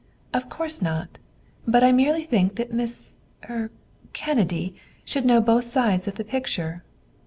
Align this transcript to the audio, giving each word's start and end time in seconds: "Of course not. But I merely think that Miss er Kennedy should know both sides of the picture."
"Of 0.33 0.49
course 0.49 0.81
not. 0.81 1.19
But 1.67 1.83
I 1.83 1.91
merely 1.91 2.23
think 2.23 2.55
that 2.55 2.73
Miss 2.73 3.17
er 3.47 3.69
Kennedy 4.13 4.73
should 5.05 5.25
know 5.25 5.39
both 5.41 5.65
sides 5.65 6.07
of 6.07 6.15
the 6.15 6.23
picture." 6.25 6.81